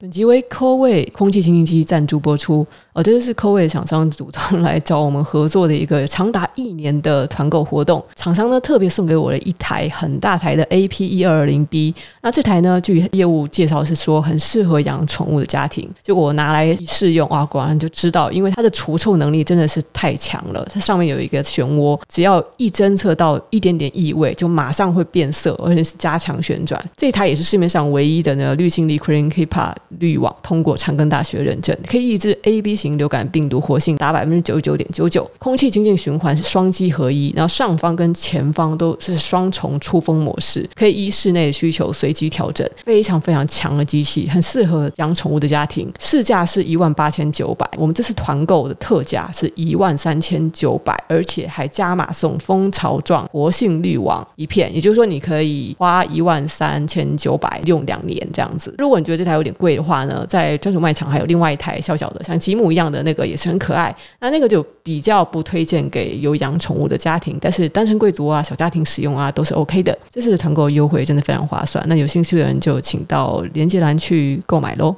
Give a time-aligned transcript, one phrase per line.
[0.00, 2.64] 本集为 Coway 空气清新机赞助播出。
[2.92, 8.00] 哦，这个是 Coway 厂商主动来找我们合作的一个长达一年的团购活动。
[8.14, 11.92] 厂商呢特别送给我了一台很大台的 AP 一二二零 B。
[12.22, 15.90] 那这台呢，据业务介绍是说很适合养宠物的家庭。
[16.00, 20.64] 结果我拿来试用，哇，果然就知道，因为它的除臭能力真的是太强了。
[20.72, 26.80] 它上面有一个漩涡，只要一侦测到一点点异味，就马上会变色，而且是加强旋转。
[26.96, 29.74] 这台也是市面上唯一的呢滤清力 Clean HEPA。
[29.98, 45.90] 滤网通过长庚大学认证，可以抑制 A B 型流感病毒活性达百分之九十九点九九，空气清净循环是双机合一，然后上方跟前方都是双重出风模式，可以依室内的需求随机调整，非常非常强的机器，很适合养宠物的家庭。
[45.98, 58.74] 市价是一万八千九百，我们这次团购的特价是一万三千九百，而且还加码送蜂巢状活性滤网一片，也就是说你可以花一万三千九百用两年这样子。
[58.78, 69.96] 如果你觉得这台有点贵的话呢，在专属卖场还有另外一台小小的像吉姆一样的那个也是很可爱，那那个就比较不推荐给有养宠物的家庭，但是单身贵族啊、小家庭使用啊都是 OK 的。
[70.10, 74.94] 这次的团购优惠真的非常划算，那有兴趣的人就请到连接栏去购买喽。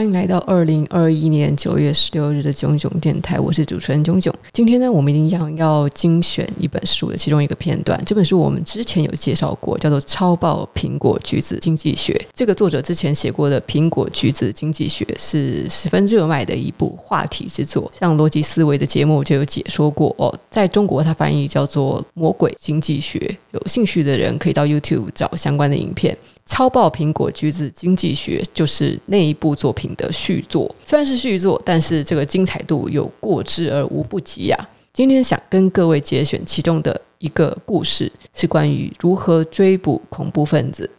[0.00, 4.32] 欢迎来到二零二一年九月十六日的冏冏电台，我是主持人冏冏。
[4.50, 8.02] 今天呢，我们一样要精选一本书的其中一个片段。
[8.06, 12.14] 这本书我们之前有介绍过，叫做《超爆苹果橘子经济学》。
[12.32, 20.34] 这个作者之前写过的《苹果橘子经济学》是十分热卖的一部话题之作，像逻辑思维的节目就有解说过哦。
[20.48, 23.18] 在中国，它翻译叫做《魔鬼经济学》，
[23.50, 26.16] 有兴趣的人可以到 YouTube 找相关的影片。
[26.50, 34.68] 超爆苹果橘子经济学就是那一部作品的续作，虽然是续作，但是这个精彩度有过之而无不及呀、啊。
[34.92, 40.90] 今天想跟各位节选其中的一个故事，是关于如何追捕恐怖分子。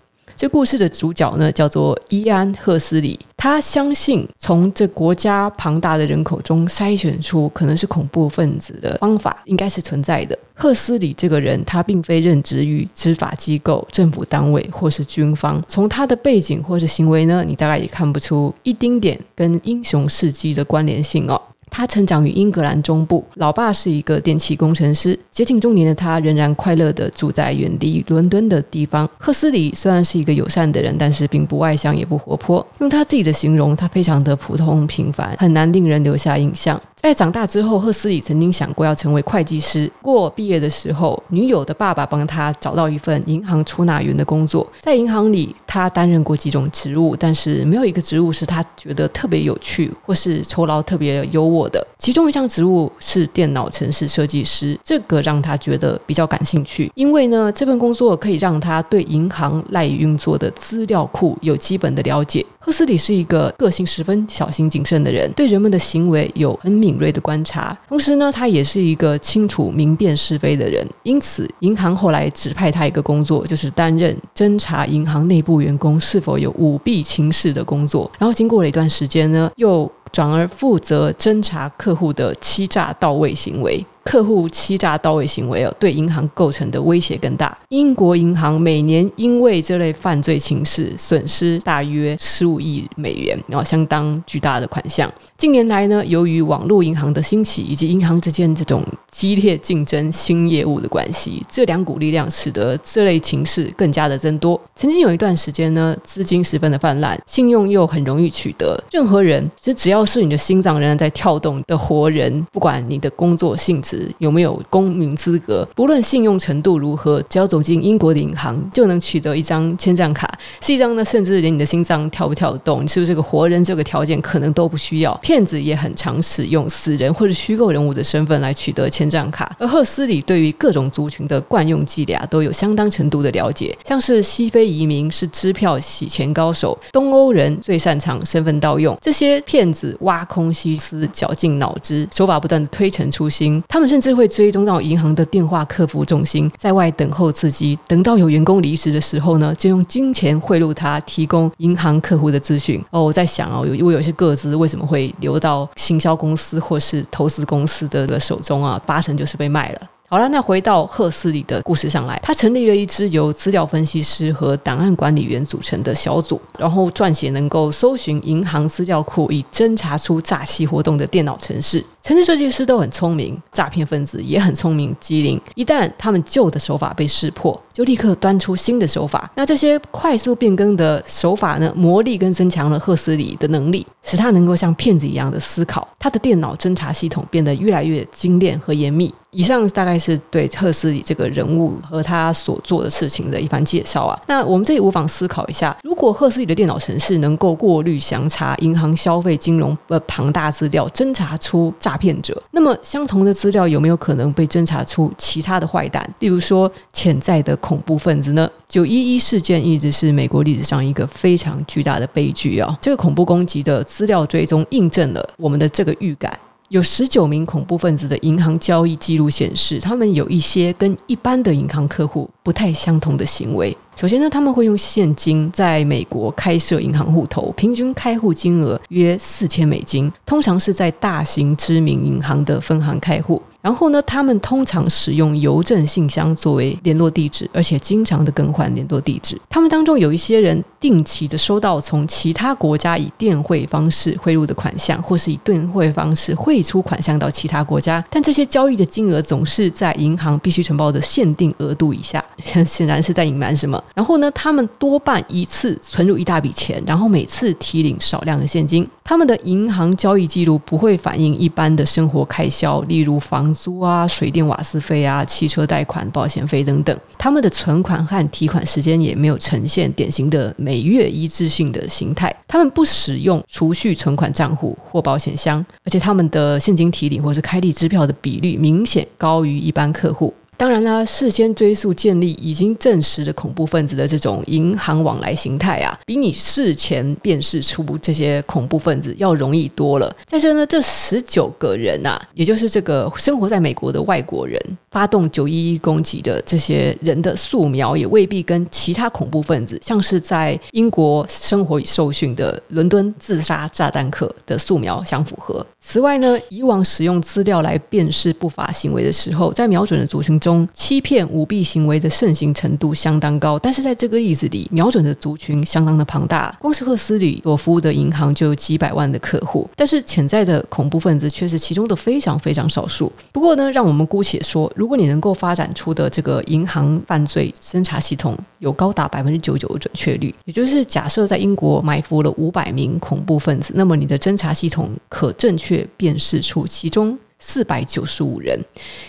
[0.41, 3.19] 这故事的主角呢，叫做伊安·赫斯里。
[3.37, 10.35] 他相信从这国家庞大的人口中筛选出可能是恐怖分子的方法，应该是存在的。
[10.55, 15.63] 赫斯里这个人，他并非任职于执法机构、政府单位或是军方。
[15.67, 21.39] 从他的背景或者行为呢，你大概也看不出一丁点跟英雄事迹的关联性哦。
[21.71, 25.17] 他成长于英格兰中部，老爸是一个电气工程师。
[25.31, 29.09] 接近中年的他仍然快乐地住在远离伦敦的地方。
[29.17, 32.63] 赫斯里虽然是一个友善的人，但是并不外向，也不活泼。
[32.79, 36.79] 用他自己的形容，他非常的普通平凡，很难令人留下印象。
[36.97, 39.89] 在长大之后，赫斯里曾经想过要成为会计师。
[40.03, 44.69] 过毕业的时候，女友的爸爸帮他找到一份银行出纳员的工作。
[44.79, 51.85] 在银行里，他担任过几种职务，但是没有一个职务是他觉得特别有趣或是酬劳特别优渥我的。
[51.99, 62.43] 其中一项职务是电脑城市设计师，这个让他觉得比较感兴趣，因为呢，这份工作可以让他对银行赖以运作的资料库有基本的了解。
[62.63, 67.75] 赫斯里是一个个性十分小心谨慎的人，对人们的行为有很敏锐的观察。
[67.87, 70.87] 同时呢，他也是一个清楚明辨是非的人。
[71.03, 78.09] 因此，银行后来指派他一个工作，就是担任侦查银行内部员工是否有舞弊情事的工作。
[78.19, 83.85] 然后经过了一段时间呢，又转而负责侦查客户的欺诈到位行为。
[84.03, 87.57] 客户欺诈盗位行为哦，对银行构成的威胁更大。
[87.69, 95.11] 英国银行每年因为这类犯罪情势损失大约十五亿美元，然后相当巨大的款项。
[95.37, 104.59] 近年来呢，由于网络银行的兴起以及银行之间这种激烈竞争新业务的关系，这两股力量使得这类情势更加的增多。
[104.75, 108.77] 曾经有一段时间呢，资金十分的泛滥，信用又很容易取得。
[108.91, 113.91] 任何人，其实只要是你的心脏仍然在跳动的活人，不管你的工作性质。
[114.19, 115.67] 有没有公民资格？
[115.75, 120.31] 不论信用程度如何，只要走进英国的银行，就能取得一张签证卡。
[120.61, 125.13] 是一张呢，甚至连你的心脏跳不跳得动，你是不是个活人，这个条件可能都不需要。
[125.21, 129.55] 骗子也很常使用死人或者虚构人物的身份来取得签证卡。
[129.59, 138.97] 而赫斯里对于各种族群的惯用伎俩都有相当程度的了解，像是西非移民是支票洗钱高手，东欧人最擅长身份盗用。
[139.01, 143.61] 这些骗子挖空心思，绞尽脑汁，手法不断的推陈出新。
[143.67, 147.75] 他他们甚至会追踪到银行的电话客服中心，在外等候刺激。
[147.87, 152.79] 等到有员工离职的时候呢，就用金钱贿赂他，提供银行客户的资讯。
[152.91, 158.79] 哦，我在想哦，有我有些个资为什么会流到行销公司或是投资公司的手中啊？
[158.85, 159.81] 八成就是被卖了。
[160.07, 171.83] 好了，那回到赫斯里的故事上来，他成立了一支由资料分析师和档案管理员组成的小组，然后撰写能够搜寻银行资料库以侦查出诈欺活动的电脑程式。
[172.03, 175.39] 城市设计师都很聪明，诈骗分子也很聪明机灵。
[175.53, 179.29] 一旦他们旧的手法被识破，就立刻端出新的手法。
[179.35, 185.87] 那这些快速变更的手法呢，磨砺跟增强了赫斯里的能力，使他能够像骗子一样的思考。
[185.99, 189.13] 他的电脑侦查系统变得越来越精炼和严密。
[189.29, 194.19] 以上大概是对赫斯里这个人物和他所做的事情的一番介绍啊。
[194.27, 206.09] 那我们这里无妨思考一下：如果赫斯里的电脑城市能够过滤详查银行消费金融的庞大资料，侦查出诈诈骗者，那么相同的资料有没有可能被侦查出其他的坏蛋？
[206.19, 208.49] 例如说潜在的恐怖分子呢？
[208.69, 212.79] 九一一事件一直是美国历史上一个非常巨大的悲剧啊。
[212.81, 216.39] 这个恐怖攻击的资料追踪印证了我们的这个预感。
[216.71, 223.75] 有十九名恐怖分子的银行交易记录显示，他们有一些跟一般的银行客户不太相同的行为。
[223.93, 233.41] 首先呢，他们会用现金在美国开设银行户头，平均开户金额约四千美金，通常是在大型知名银行的分行开户。
[233.61, 239.39] 然后呢，他们通常使用邮政信箱作为联络地址，而且经常的更换联络地址。
[239.49, 252.23] 他们当中有一些人定期的收到从其他国家以电汇方式汇入的款项，或是以电汇方式汇出款项到其他国家，但这些交易的金额总是在银行必须承包的限定额度以下，
[252.65, 253.81] 显然 是在隐瞒什么。
[253.93, 258.87] 然后呢，他们多半一次存入一大笔钱，然后每次提领少量的现金。
[259.11, 266.97] 他们的银行交易记录不会反映一般的生活开销，例如房租啊、水电瓦斯费啊、汽车贷款、保险费等等。
[267.17, 272.33] 他们的存款和提款时间也没有呈现典型的每月一致性的形态。
[272.47, 280.33] 他们不使用储蓄存款账户或保险箱，而且他们的现金提领或是开立支票的比率明显高于一般客户。
[280.61, 290.15] 当然啦，事先追溯建立已经证实的恐怖分子的这种银行往来形态啊，比你事前辨识出这些恐怖分子要容易多了。
[290.27, 294.61] 再者呢，这十九个人啊，也就是这个生活在美国的外国人，
[294.91, 305.65] 发动九一一攻击的这些人的素描，也未必跟其他恐怖分子，像是在英国生活与受训的伦敦自杀炸弹客的素描相符合。
[305.79, 313.59] 此外呢，以往使用资料来辨识不法行为的时候，在瞄准的族群中，欺骗舞弊行为的盛行程度相当高。
[313.59, 323.11] 但是在这个例子里，瞄准的族群相当的庞大，光是赫斯里所服务的银行就有几百万的客户，但是潜在的恐怖分子却是其中的非常非常少数。
[323.31, 335.81] 不过呢，让我们姑且说，如果你能够发展出的这个银行犯罪侦查系统有高达百分之九十九的准确率，也就是假设在英国埋伏了五百名恐怖分子，那么你的侦查系统可正确。
[335.97, 338.57] 辨识出其中四百九十五人，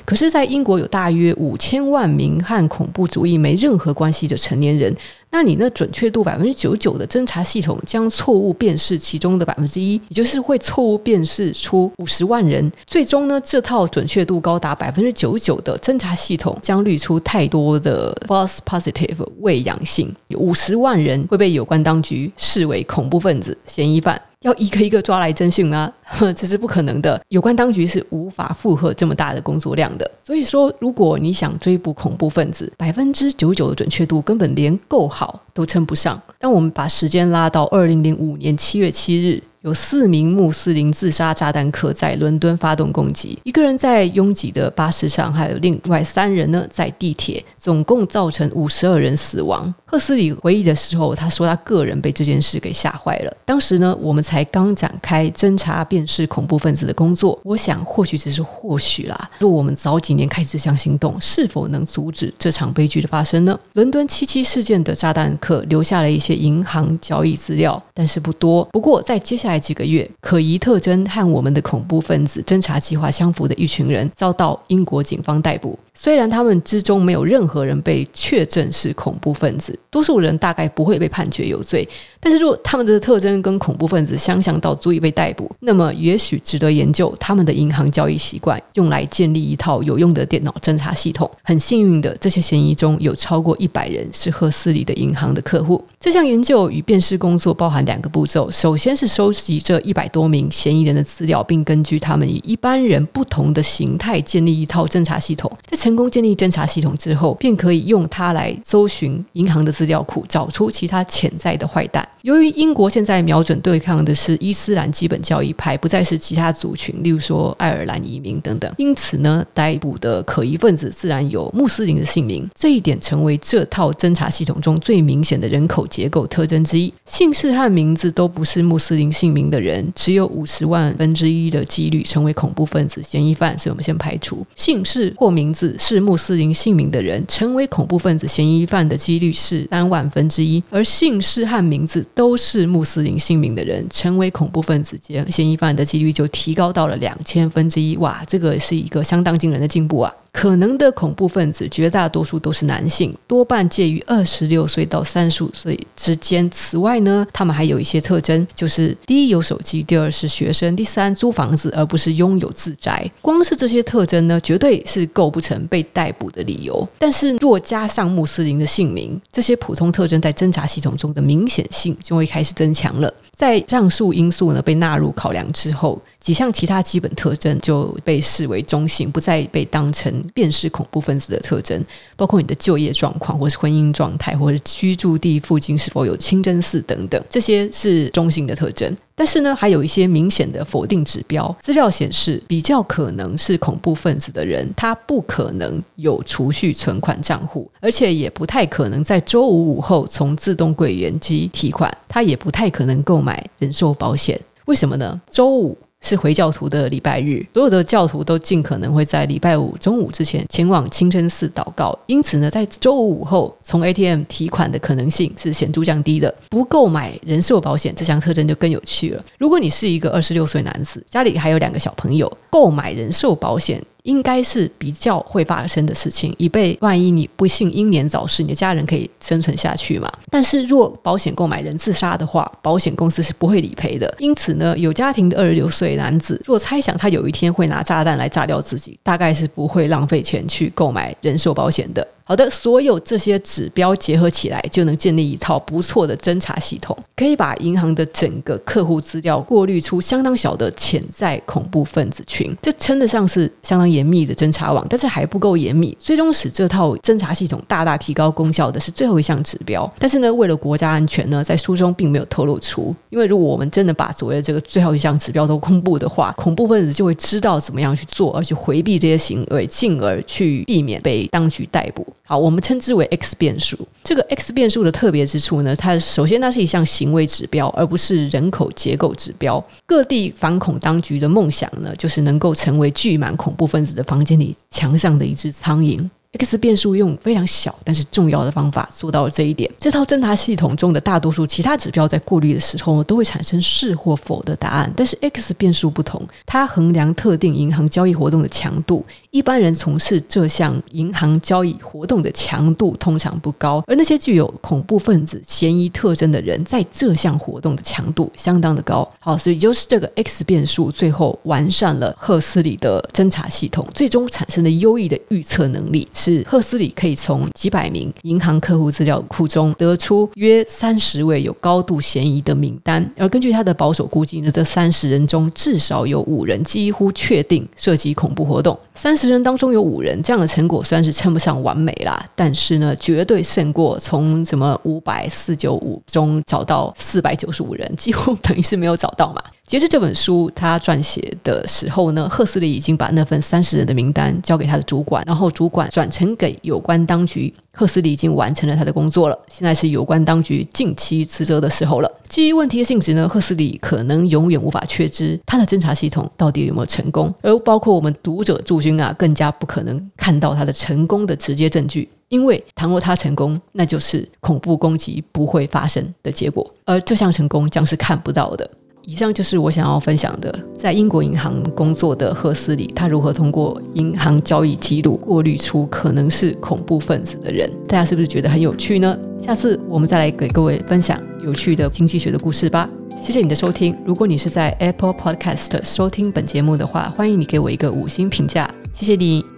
[0.06, 4.96] 可是，在英国有大约五千万名和恐怖主义没任何关系的成年人，
[5.34, 12.70] 那你那准确度百分之九九的侦查系统将错误辨识其中的百分之一，也就是会错误辨识出五十万人。
[12.87, 24.20] 最终呢，这套准确度高达百分之九九的侦查系统将滤出太多的 false positive 伪阳性，有五十万人会被有关当局视为恐怖分子嫌疑犯。
[24.43, 25.93] 要一个一个抓来侦讯啊，
[26.35, 27.20] 这是不可能的。
[27.28, 30.11] 有关当局是无法负荷这么大的工作量的。
[30.25, 35.22] 所以说，如果你想追捕恐怖分子，百分之九九的准确度根本连够好
[35.53, 36.21] 都称不上。
[36.39, 39.43] 当我们把时间拉到二零零五年七月七日。
[39.63, 49.73] 有四名穆斯林自杀炸弹客在伦敦发动攻击，一个人在拥挤的巴士上，还有另外三人呢在地铁，总共造成五十二人死亡。
[49.93, 53.37] 赫斯里回忆的时候，他说他个人被这件事给吓坏了。
[53.45, 57.38] 当时呢，我们才刚展开侦查辨识恐怖分子的工作。
[57.45, 59.31] 我想，或许只是或许啦。
[59.38, 63.59] 若我们早几年开始这项行动，是否能阻止这场悲剧的发生呢？
[63.75, 68.64] 伦敦七七事件的炸弹客留下了一些银行交易资料，但是不多。
[68.73, 69.62] 不过在接下来。
[69.62, 75.78] 几个月，可疑特征和我们的恐怖分子侦查计划相符的一群人遭到英国警方逮捕。
[75.94, 81.87] 虽然他们之中没有任何人被确证是恐怖分子，多数人大概不会被判决有罪。
[82.18, 91.30] 但是，如果他们的特征跟恐怖分子相像到足以被逮捕，那么也许值得研究他们的银行交易习惯，用来建立一套有用的电脑侦查系统。
[91.42, 95.84] 很幸运的，这些嫌疑中有超过一百人是赫斯里的银行的客户。
[96.00, 105.50] 这项研究与辨识工作包含两个步骤：首先是收集这一百多名嫌疑人的资料，并根据他们与一般人不同的形态建立一套侦查系统。
[105.66, 112.09] 在成功建立侦查系统之后，便可以用它来搜寻银行的资料库，找出其他潜在的坏蛋。
[112.21, 122.49] 由于英国现在瞄准对抗的是伊斯兰基本教义派，不再是其他族群，例如说爱尔兰移民等等，因此呢，逮捕的可疑分子自然有穆斯林的姓名。
[122.55, 126.95] 这一点成为这套侦查系统中最明显的人口结构特征之一。
[127.07, 147.97] 姓氏和名字都不是穆斯林姓名的人，只有五十万分之一的几率成为恐怖分子嫌疑犯，所以我们先排除姓氏或名字是穆斯林姓名的人成为恐怖分子嫌疑犯的几率是三万分之一，而姓氏和名字都是穆斯林姓名的人成为恐怖分子嫌嫌疑犯的几率就提高到了两千分之一。
[147.97, 150.12] 哇，这个是一个相当惊人的进步啊！
[150.33, 156.51] 可能的恐怖分子绝大多数都是男性，多半介于二十六岁到三十五岁之间。
[156.51, 163.09] 此外呢，他们还有一些特征，就是第一有手机，第二是学生，第三租房子而不是拥有自宅。
[163.21, 166.89] 光是这些特征呢，绝对是构不成被逮捕的理由。
[166.99, 173.15] 但是若加上穆斯林的姓名，这些普通特征在侦查系统中的明显性就会开始增强了。
[173.42, 181.84] 在上述因素呢被纳入考量之后，几项其他基本特征就被视为中性，不再被当成辨识恐怖分子的特征，
[182.14, 188.96] 包括你的就业状况，或是婚姻状态，或是居住地附近是否有清真寺等等，这些是中性的特征。
[189.14, 191.54] 但是呢，还有一些明显的否定指标。
[191.61, 204.40] 资料显示，比较可能是恐怖分子的人，他不可能有储蓄存款账户，而且也不太可能在周五午后从自动柜员机提款，他也不太可能购买人寿保险。
[204.66, 205.21] 为什么呢？
[205.31, 205.76] 周五。
[206.02, 216.35] 是回教徒的礼拜日，所有的教徒都尽可能会在礼拜五中午之前前往清真寺祷告，因此呢，在周五午后从 ATM 提款的可能性是显著降低的。
[216.50, 219.25] 不购买人寿保险这项特征就更有趣了。
[219.38, 223.82] 如果你是一个二十六岁男子，家里还有两个小朋友，购买人寿保险。
[224.02, 230.11] 应该是比较会发生的事情，以备万一你不幸英年早逝，你的家人可以生存下去嘛。
[230.30, 234.12] 但是若保险购买人自杀的话，保险公司是不会理赔的。
[234.18, 242.06] 因此呢，有家庭的二十六岁男子，若猜想他有一天会拿炸弹来炸掉自己，大概是不会浪费钱去购买人寿保险的。
[242.25, 252.57] 好的，所有这些指标结合起来，就能建立一套不错的侦查系统，可以把银行的整个客户资料过滤出相当小的潜在恐怖分子群。
[252.62, 255.97] 这称得上是相当严密的侦查网，但是还不够严密。
[255.99, 259.93] 最终使这套侦查系统大大提高功效的是最后一项指标。
[259.99, 272.07] 但是呢，为了国家安全呢，在书中并没有透露出，因为如果我们真的把所谓的这个最后一项指标都公布的话，恐怖分子就会知道怎么样去做，而且回避这些行为，进而去避免被当局逮捕。
[272.25, 273.76] 好，我们称之为 X 变数。
[274.05, 279.62] 这个 X 变数的特别之处呢，它首先它是一项行为指标，而不是人口结构指标。
[279.85, 286.09] 各地反恐当局的梦想呢，就是能够成为聚满恐怖分子的房间里墙上的一只苍蝇。
[286.39, 289.71] X 变数用非常小但是重要的方法做到了这一点。
[289.79, 299.05] 这套侦查系统中的大多数其他指标在过滤的时候都会产生是或否的答案，但是 X 变数不同，它衡量特定银行交易活动的强度。
[299.31, 309.07] 一般人从事这项银行交易活动的强度通常不高，而那些具有恐怖分子嫌疑特征的人，在这项活动的强度相当的高。
[309.21, 316.09] 好，所以就是这个 X 变数最后完善了赫斯里的侦查系统，最终产生了优异的预测能力。
[316.23, 328.79] 是赫斯里可以从几百名银行客户资料库中得出约三十位有高度嫌疑的名单，而根据他的保守估计呢，这三十人中至少有五人几乎确定涉及恐怖活动。
[328.95, 339.43] 三十人当中有五人，这样的成果虽然是称不上完美啦，但是呢，绝对胜过从什么五百四九五中找到四百九十五人，几乎等于是没有找到嘛。
[339.64, 347.52] 截至这本书他撰写的时候呢，赫斯里已经把那份三十人的名单交给他的主管，然后主管转呈给有关当局。
[347.75, 352.11] 赫斯里已经完成了他的工作了，现在是有关当局近期辞职的时候了。
[352.28, 368.69] 基于问题的性质呢，赫斯里可能永远无法确知他的侦查系统到底有没有成功，而包括我们读者驻军啊，更加不可能看到他的成功的直接证据，因为倘若他成功，那就是恐怖攻击不会发生的结果，而这项成功将是看不到的。
[369.04, 377.68] 以上就是我想要分享的，在英国银行工作的赫斯里，他如何通过银行交易记录过滤出可能是恐怖分子的人。
[377.88, 379.18] 大家是不是觉得很有趣呢？
[379.38, 382.88] 下次我们再来给各位分享有趣的经济学的故事吧。
[383.21, 383.97] 谢谢你的收听。
[384.04, 389.51] 如果你是在 Apple Podcast 收听本节目的话，欢迎你给我一个五星评价，谢谢你。